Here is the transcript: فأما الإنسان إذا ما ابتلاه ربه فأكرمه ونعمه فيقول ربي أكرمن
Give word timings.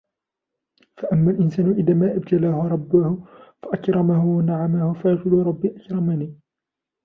فأما 0.97 1.31
الإنسان 1.31 1.71
إذا 1.71 1.93
ما 1.93 2.15
ابتلاه 2.15 2.67
ربه 2.67 3.25
فأكرمه 3.63 4.25
ونعمه 4.25 4.93
فيقول 4.93 5.47
ربي 5.47 5.75
أكرمن 5.77 6.35